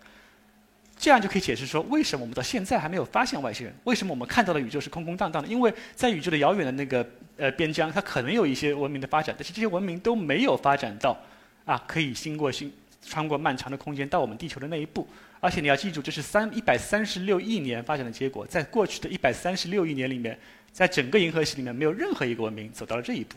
[1.02, 3.74] 这样就可以解释说，为什么我们到现在还没有发现外星人？
[3.82, 5.48] 为什么我们看到的宇宙是空空荡荡的？
[5.48, 7.04] 因为在宇宙的遥远的那个
[7.36, 11.18] 呃边疆，它可能有一些文明的发展，但是这些文明都没有发展到
[11.64, 12.72] 啊可以经过星。
[13.04, 15.04] 穿过漫长的空间到我们地球的那一步，
[15.40, 18.46] 而且你要记住，这是三一百三十六亿年发展的结果。
[18.46, 20.38] 在过去的一百三十六亿年里面，
[20.70, 23.36] 在整个银河系里面，没有任何一个文明走到了这一步。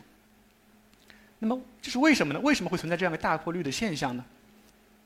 [1.40, 2.38] 那么这是为什么呢？
[2.38, 4.24] 为什么会存在这样的大过滤的现象呢？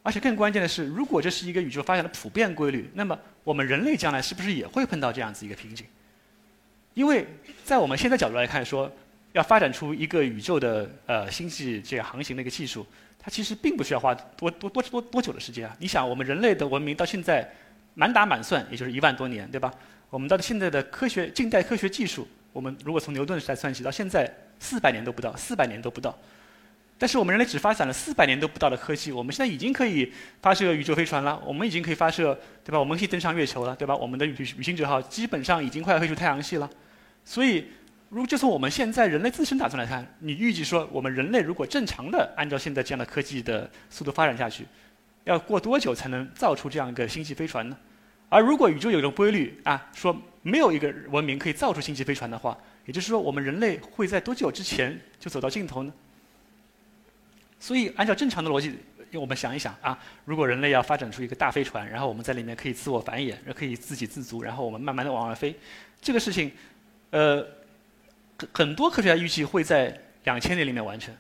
[0.03, 5.87] 而且更关键的是，如果这是一个宇宙发展的普遍规律，那么我们人类将来是不是也会碰到这样子一个瓶颈？
[6.95, 7.27] 因为
[7.65, 8.91] 在我们现在角度来看，说
[9.33, 12.87] 要发展出一个宇宙的呃星际这样航行的一个技术。
[13.23, 15.77] 它其实并不需要花多多多多多久的时间啊！
[15.79, 17.47] 你想，我们人类的文明到现在
[17.93, 19.71] 满打满算也就是一万多年，对吧？
[20.09, 26.19] 我们到现在的科学近代科学技术，我们如果从牛顿时代算起，到现在四百年都不到，四百年都不到。
[27.01, 32.79] 但是我们人类只发展了四百年都不到的科技，我们现在已经可以发射宇宙飞船了，我们已经可以发射，对吧？
[32.79, 33.97] 我们可以登上月球了，对吧？
[33.97, 36.69] 我们的旅旅行者号基本上已经快要飞出太阳系了，
[37.25, 37.69] 所以
[38.11, 44.67] 如果就从我们现在人类自身打算来看，你预计说我们人类如果正常的按照现在这样的科技的速度发展下去，
[45.25, 47.75] 要过多久才能造出这样一个星际飞船呢？
[48.29, 55.91] 而如果宇宙有一种规律啊，说没有一个文明可以造出星际飞船的话，也就是说我们人类会在多久之前就走到尽头呢？
[57.61, 58.77] 所以按照正常的逻辑，
[59.13, 65.55] 我们想一想啊，如果人类要发展出一个大飞船，然后我们在里面可以自我繁衍，可以自给自足，然后我们慢慢的往外飞，
[66.01, 66.51] 这个事情，
[67.11, 67.47] 呃，
[68.39, 71.15] 很很多科学家预计会在两千年里面完成。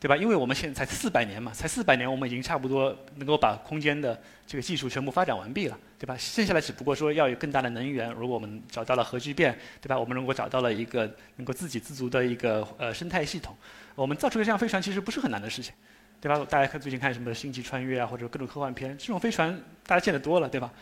[0.00, 0.14] 对吧？
[0.14, 6.14] 因为我们现在才四百年嘛，才四百年，我们已经差不多能够把空间的这个技术全部发展完毕了，对吧？
[6.18, 8.12] 剩下来只不过说要有更大的能源。
[8.12, 9.98] 如果我们找到了核聚变，对吧？
[9.98, 13.56] 我们如果找到了一个能够自给自足的一个呃生态系统，
[13.94, 15.72] 我们造出个这样飞船其实不是很难的事情，
[16.20, 16.38] 对吧？
[16.48, 20.72] 大家看最近看什么星际穿越啊，或者各种科幻片，这种飞船大家见得多了，对吧？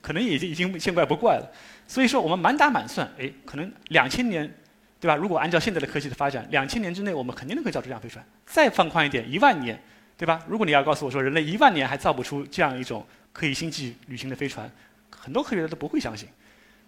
[0.00, 1.52] 可能已经已经见怪不怪了。
[1.86, 4.52] 所以说我们满打满算，哎，可能两千年。
[5.00, 5.16] 对吧？
[5.16, 8.22] 如果按照现在的科技的发展，两千年之内我们肯定能够造出这样飞船。
[8.44, 9.82] 再放宽一点，一万年，
[10.14, 10.44] 对吧？
[10.46, 13.02] 如果你要告诉我说人类一万年还造不出这样一种
[13.32, 14.70] 可以星际旅行的飞船，
[15.08, 16.28] 很多科学家都不会相信。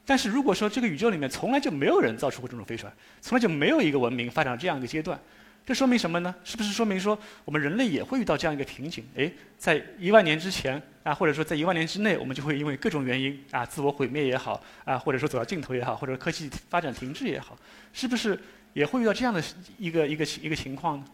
[0.05, 2.93] 但是如果说这个宇宙里面从来就没有人造出过这种飞船，
[3.23, 5.19] 从来就没有一个文明发展到这样一个阶段。
[5.65, 6.35] 这说明什么呢？
[6.43, 9.05] 是不是说明说我们人类也会遇到这样一个瓶颈？
[9.15, 17.57] 诶，在一万年之前啊，或者说在一万年之内，我们就会因为各种原因啊，自我毁灭也好啊，或者说走到尽头也好，或者科技发展停滞也好，
[17.93, 18.39] 是不是
[18.73, 19.43] 也会遇到这样的
[19.79, 21.05] 一个一个一个情况呢？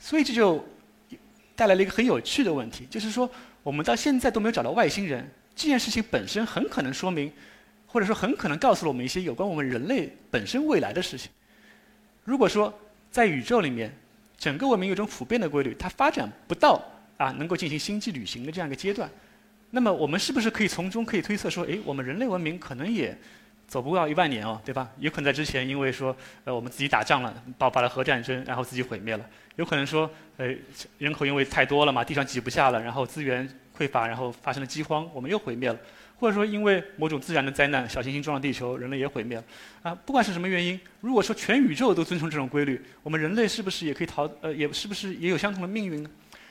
[0.00, 0.66] 所以这就
[1.54, 3.30] 带来了一个很有趣的问题，就是说
[3.62, 7.32] 我们到现在都没有找到外星人，这件事情本身很可能说明，
[7.86, 11.30] 或者说很可能告诉了我们一些有关我们人类本身未来的事情。
[12.24, 12.76] 如果说
[13.10, 13.92] 在宇宙里面，
[14.36, 16.82] 整个文明有一种普遍的规律，它发展不到
[17.16, 19.10] 啊能够进行星际旅行的这样一个阶段，
[19.70, 23.16] 那么我们是不是可以从中可以推测说，哎，我们人类文明可能也
[23.66, 24.88] 走不到一万年哦，对吧？
[24.98, 29.24] 有可能在之前因为说，呃，我们自己打仗了，爆发了核战争，然后自己毁灭了；
[29.56, 30.54] 有可能说，呃，
[30.98, 35.78] 人口因为太多了嘛，地上挤不下了，然后资源匮乏，然后发生了饥荒，我们又毁灭了。
[36.18, 39.44] 或者说，因为某种自然的灾难，小行星撞了地球，人类也毁灭了。
[39.82, 44.28] 啊，不管是什么原因，如果说全宇宙都遵从这种规律，我们人类是不是也可以逃？
[44.40, 46.10] 呃，也是不是也有相同的命运呢？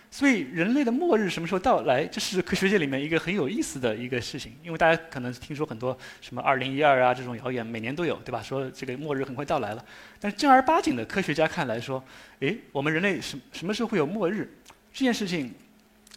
[0.10, 4.53] 所以，人类的末日什么时候到来，这是科学界里面一个很有意思的一个事情。
[4.63, 8.41] 因为大家可能听说很多什么2012啊这种谣言，每年都有，对吧？
[8.41, 9.86] 说这个末日很快到来了。
[10.17, 12.01] 但是正儿八经的科学家看来说，
[12.39, 14.49] 诶，我们人类什什么时候会有末日？
[14.93, 15.53] 这件事情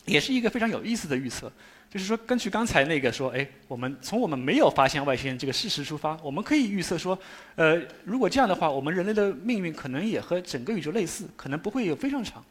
[0.06, 1.52] 也是一个非常有意思的预测。
[1.90, 7.18] 就是说，根据刚才那个说，哎，我们从我们没有发现外星人这个事实出发，我们可以预测说，
[7.56, 12.44] 呃，如果这样的话，我们人类的命运可能也和整个宇宙类似，可能不会有非常长，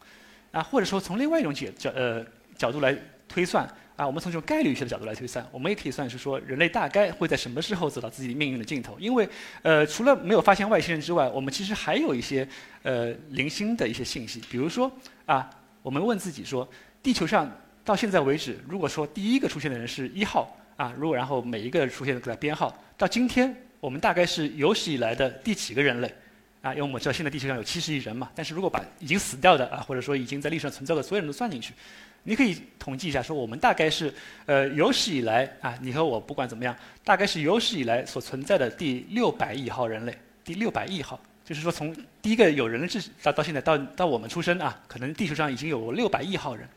[0.52, 2.22] 啊，或者说从另外一种解角呃
[2.54, 2.94] 角度来
[3.26, 8.94] 推算，啊，我们从这种概率学的角度来推算，我们也可以算是说，人类大概会在什么时候走到自己命运的尽头？
[9.00, 9.26] 因为，
[9.62, 12.46] 呃，除了没有发现外星人之外，我们其实还有一些
[12.82, 14.92] 呃零星的一些信息，比如说
[15.24, 15.48] 啊，
[15.80, 16.68] 我们问自己说，
[17.02, 17.50] 地球上。
[17.90, 26.14] 到现在为止，如果说第一个出现的人是一号啊，如果然后每一个出现的给他编号，到今天我们大概是有史以来的第几个人类
[26.62, 26.70] 啊？
[26.70, 31.74] 因为我们知道现在地球上有七十亿人嘛，但是如果把已经死掉的啊，或者说已经在历史上存在的所有人都算进去，
[32.22, 34.14] 你可以统计一下，说我们大概是
[34.46, 36.72] 呃有史以来啊，你和我不管怎么样，
[37.02, 46.68] 大概是有史以来所存在的第六百亿号人类，第六百亿号，就是说从第一个有人类至到到现在到到我们出生啊，可能地球上已经有六百亿号人。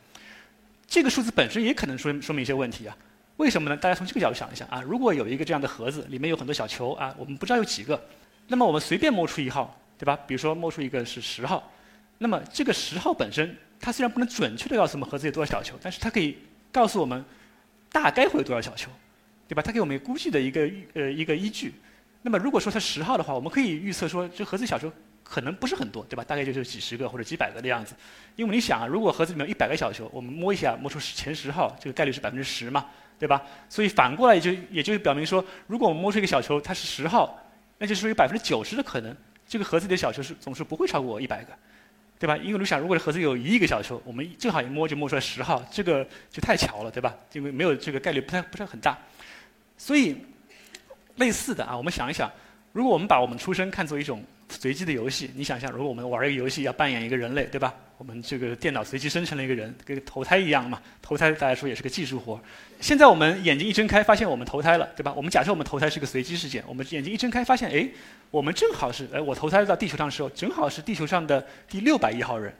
[0.86, 2.96] 这个数字本身也可能说说明一些问题啊？
[3.36, 3.76] 为什么呢？
[3.76, 8.00] 大家从这个角度想一想啊，如果有一个这样的盒子，里面有很多小球啊，我们不知道有几个，
[8.46, 10.16] 那么我们随便摸出一号，对吧？
[10.26, 11.72] 比如说摸出一个是十号，
[12.18, 16.38] 那么这个十号本身，它虽然不能准确的告诉我们盒子有多少小球，但是它可以
[16.70, 17.24] 告诉我们
[17.90, 18.88] 大概会有多少小球，
[19.48, 19.62] 对吧？
[19.62, 21.74] 它给我们估计的一个呃一个依据。
[22.22, 24.92] 那么如果说它十号的话，我们可以预测说这盒子小球。
[25.24, 26.22] 可能不是很多，对吧？
[26.22, 27.96] 大概就是几十个或者几百个的样子。
[28.36, 32.84] 因为你想啊，如果盒子里面有一百个小球，我们摸一下摸出前十号，这个概率是百分之十嘛，
[33.18, 33.42] 对吧？
[33.68, 37.40] 所以反过来也就也就表明说，如果我们摸出一个小球，它是十号，
[37.78, 39.16] 那就是有百分之九十的可能，
[39.48, 41.52] 这个盒子里的小球是总是不会超过一百个，
[42.18, 42.36] 对吧？
[42.36, 47.14] 因为你想，如果这盒子有一亿个小球，我们正好一摸就摸出来十号，这个就太巧了，对吧？
[47.32, 48.98] 因为没有这个概率不太不是很大。
[49.78, 50.16] 所以
[51.16, 52.30] 类似的啊，我们想一想，
[52.72, 54.22] 如果我们把我们出生看作一种。
[54.48, 57.74] 随机的游戏，你想象，如果我们玩一个游戏，要扮演一个人类，对吧？
[57.96, 60.80] 我们这个电脑随机生成了一个人，跟投胎一样嘛。
[61.00, 62.40] 投胎大家说也是个技术活。
[62.80, 65.12] 现在我们眼睛一睁开，发现我们投胎了，对吧？
[65.16, 67.88] 我们假设我们投胎是个随机事件，我们眼睛一睁开，发现，哎，
[68.30, 72.52] 我们正好是，哎，我投胎到地球上的时候，正好是地球上的第六百亿号人。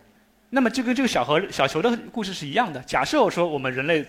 [0.51, 2.81] 那么，就跟这个小和小球的故事是一样的。
[2.83, 4.03] 假设我说我们人类，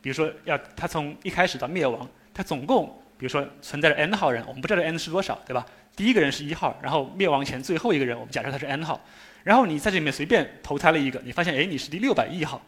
[0.00, 3.01] 比如说要它从一开始到灭亡，它总共。
[3.22, 5.64] 比如说存在着 n 号人，我们不知道这 n 是多少，对吧？
[5.94, 9.00] 第一个人是一号，然后灭亡前最后一个人，我们假设他是 n 号，
[9.44, 12.60] 然后你在这里面随便投胎了一个，你发现哎你是第六百亿号，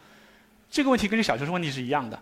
[0.71, 2.17] 这个问题跟这小学生问题是一样的，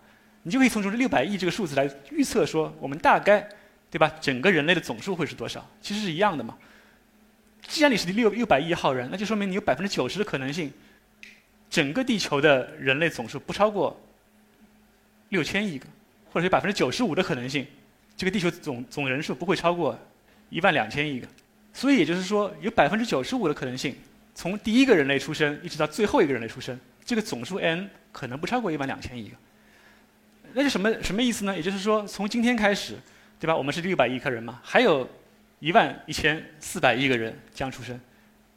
[0.45, 3.47] 你就可以从这六百亿这个数字来预测说我们大概，
[3.91, 4.11] 对吧？
[4.19, 5.69] 整个人类的总数会是多少？
[5.83, 6.57] 其实是一样的嘛。
[7.69, 10.73] 既然你是第六六百亿号人，那就说明你有百分之九十的可能性，
[11.69, 14.01] 整个地球的人类总数不超过
[15.29, 15.87] 六千亿个，
[16.33, 17.67] 或者是百分之九十五的可能性，
[18.23, 19.99] 这个地球总总人数不会超过
[20.49, 21.27] 一万两千亿个。
[21.73, 23.97] 所以也就是说，有百分之九十五的可能性，
[24.33, 29.37] 从第一个人类出生一直到最后一个人类出生，这个总数 n 可能不超过一万两千亿个。
[30.53, 31.57] 那就什么什么意思呢？
[31.57, 32.95] 也就是说，从今天开始，
[33.41, 33.57] 对吧？
[33.57, 35.09] 我们是六百亿颗人嘛，还有。
[35.59, 37.97] 一万一千四百亿个人将出生，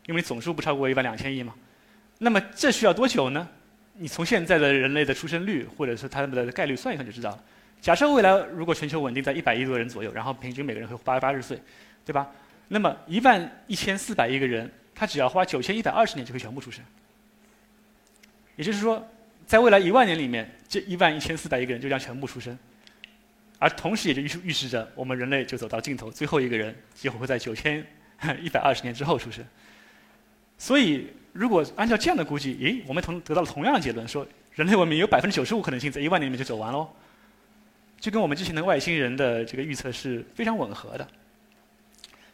[0.08, 1.54] 因为总数不超过一万两千亿嘛。
[2.18, 3.48] 那么这需要多久呢？
[3.94, 7.44] 你从现在的人类的出生率或者是他们的概率算一算就知道了。
[7.82, 11.60] 假设未来如果全球稳定在一百亿多人左右，然后平均每个人会活八十八十岁，
[12.04, 12.28] 对吧？
[12.68, 16.84] 那么一万一千四百亿个人，他只要花九千一百二十年就可以全部出生。
[18.56, 19.08] 也就是说，
[19.46, 22.58] 在未来一万年里面，这一万一千四百亿个人就将全部出生。
[23.60, 27.86] 而同时，也就预预示着我们人类就走到尽头，最后一个人几乎会在九千
[28.42, 29.46] 一百二十年之后出生。
[30.58, 36.90] 所以，如果按照这样的估计，诶，我们同得到了同样的结论，说人类文明有百分之九十五可能性在一万年里面就走完喽，
[38.06, 41.08] 就跟我们之前的外星人的这个预测是非常吻合的。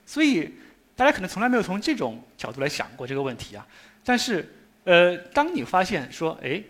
[0.06, 0.52] 所以，
[0.98, 3.66] 大家可能从来没有从这种角度来想过这个问题啊。
[4.04, 4.46] 但是，
[4.84, 6.62] 呃，当你发现说，诶。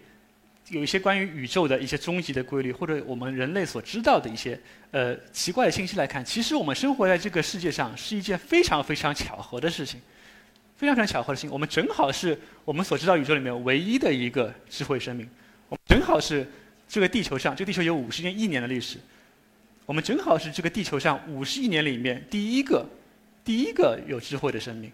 [0.69, 4.57] 有一些关于宇宙的一些终极的规律，或者我们人类所知道的一些
[4.91, 9.99] 呃奇怪的信息来看，其实我们生活在这个世界上是一件非常非常巧合的事情，
[10.77, 11.51] 非常非常巧合的事情。
[11.51, 15.27] 我们正好是我们所知道宇宙里面唯一的一个智慧生命，
[15.67, 16.47] 我们正好是
[16.91, 18.97] 这个地球上，这个地球有五十年亿年的历史，
[19.85, 22.85] 我们正好是这个地球上五十亿年里面第一个
[23.45, 24.91] 第一个有智慧的生命。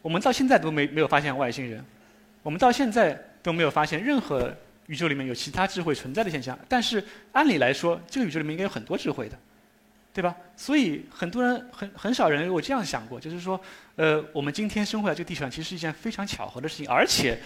[0.00, 1.84] 我们到现在都没没有发现外星人，
[2.42, 3.20] 我们到现在。
[3.42, 4.54] 都没有发现任何
[4.86, 7.02] 宇宙里面有其他智慧存在的现象，但是
[7.32, 9.38] 按理来说，这个宇宙里面应该有很多智慧的，
[10.12, 10.36] 对吧？
[10.58, 13.58] 所以很多人很很少人有这样想过，就是说，
[13.96, 17.38] 呃，我们今天生活在这个地球上，其实是一件非常巧合的事情，而且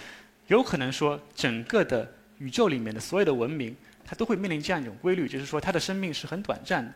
[0.47, 6.93] 有可能说，整个的宇宙里面的所有的文明，它都会面临这样一种规律，就是说，它的生命是很短暂的，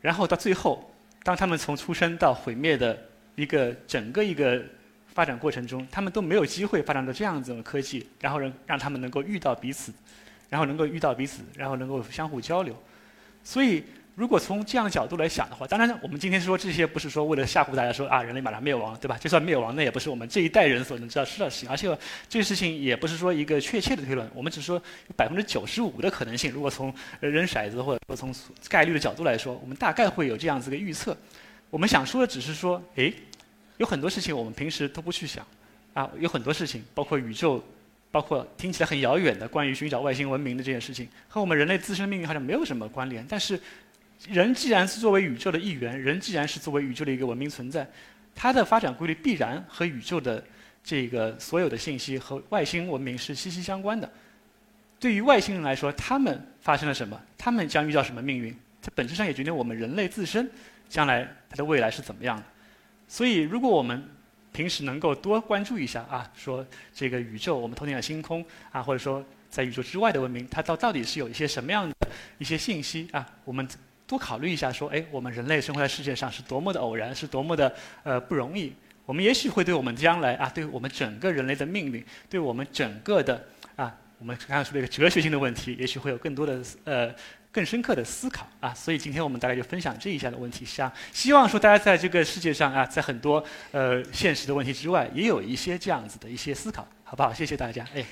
[0.00, 2.98] 然后到最后，当他们从出生到毁灭的
[3.36, 4.62] 一个整个一个。
[5.12, 9.92] 发展过程中，他们都没有机会发展到这样子的科技，然后让让他们能够遇到彼此，
[10.48, 12.80] 然后能够遇到彼此，然后能够相互交流。
[13.42, 13.82] 所以，
[14.20, 19.16] 如果从这样的角度来想的话，当然，我们今天说这些不是说为了吓唬大家说啊，人类马上灭亡，对吧？
[19.18, 21.70] 就算灭亡，那也不是我们这一代人所能知道知道的事情。
[21.70, 21.88] 而且，
[22.28, 24.82] 这个事情也不是说一个确切的推论，我们只是说
[25.16, 26.52] 百分之九十五的可能性。
[26.52, 28.34] 如果从扔骰子或者说从
[28.68, 31.16] 概率的角度来说，我们大概会有这样子的预测。
[31.70, 33.14] 我们想说的只是说，诶。
[33.78, 35.46] 有很多事情我们平时都不去想，
[35.94, 37.64] 啊，有很多事情，包括宇宙，
[38.10, 43.24] 包括听起来很遥远的关于寻找外星文明的这件事情，和我们人类自身命运好像没有什么关联。
[43.26, 43.58] 但是，
[44.28, 47.88] 人既然是作为宇宙的一员，人既然是作为宇宙的一个文明存在，
[48.34, 50.42] 它的发展规律必然和宇宙的
[50.84, 54.10] 这个所有的信息和外星文明是息息相关的。
[54.98, 60.48] 对于外星人来说，他们发生了什么，他们将遇到什么命运，它本质上也决定我们人类自身
[60.88, 62.42] 将来它的未来是怎么样的。
[63.08, 64.06] 所以，如果我们
[64.52, 71.94] 平时能够多关注一下啊，说这个宇宙，我们头顶的星空啊，或者说在宇宙之外的文明，它到到底是有一些什么样的
[72.36, 73.26] 一些信息啊？
[73.44, 73.66] 我们
[74.10, 78.72] 多考虑一下，说，哎，我们人类生活在世界上是多么的偶然，是多么的呃不容易。
[79.06, 83.46] 我们也许会对我们将来啊，对我们整个人类的命运，对我们整个的
[83.76, 87.14] 啊，我们刚才说的一个哲学性的问题，也许会有更多的呃。
[87.52, 97.34] 更深刻的思考啊，所以今天我们大概就分享这一下的问题，像希望说大家在这个世界上啊，在很多呃现实的问题之外，也有一些这样子的一些思考，好不好？
[97.34, 98.04] 谢谢大家，哎。